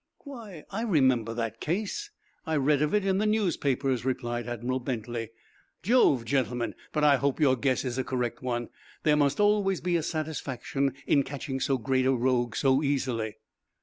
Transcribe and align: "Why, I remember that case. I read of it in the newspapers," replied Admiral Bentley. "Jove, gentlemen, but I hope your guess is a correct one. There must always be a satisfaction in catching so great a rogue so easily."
"Why, 0.23 0.63
I 0.71 0.81
remember 0.81 1.31
that 1.35 1.59
case. 1.59 2.09
I 2.47 2.55
read 2.55 2.81
of 2.81 2.95
it 2.95 3.05
in 3.05 3.19
the 3.19 3.27
newspapers," 3.27 4.03
replied 4.03 4.47
Admiral 4.49 4.79
Bentley. 4.79 5.29
"Jove, 5.83 6.25
gentlemen, 6.25 6.73
but 6.91 7.03
I 7.03 7.17
hope 7.17 7.39
your 7.39 7.55
guess 7.55 7.85
is 7.85 7.99
a 7.99 8.03
correct 8.03 8.41
one. 8.41 8.69
There 9.03 9.15
must 9.15 9.39
always 9.39 9.79
be 9.79 9.95
a 9.97 10.01
satisfaction 10.01 10.95
in 11.05 11.21
catching 11.21 11.59
so 11.59 11.77
great 11.77 12.07
a 12.07 12.13
rogue 12.15 12.55
so 12.55 12.81
easily." 12.81 13.35